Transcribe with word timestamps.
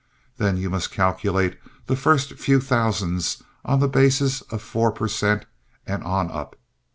Then 0.37 0.57
you 0.57 0.71
must 0.71 0.89
calculate 0.89 1.59
the 1.85 1.95
first 1.95 2.33
few 2.39 2.59
thousands 2.59 3.43
on 3.63 3.79
the 3.81 3.87
basis 3.87 4.41
of 4.41 4.63
four 4.63 4.91
per 4.91 5.07
cent 5.07 5.45
and 5.85 6.03
on 6.03 6.31
up. 6.31 6.55